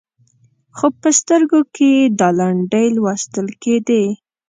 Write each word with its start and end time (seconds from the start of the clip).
خو 0.77 0.87
په 1.01 1.09
سترګو 1.19 1.59
کې 1.75 1.87
یې 1.97 2.05
دا 2.19 2.29
لنډۍ 2.39 2.87
لوستل 2.95 3.47
کېدې. 3.63 4.03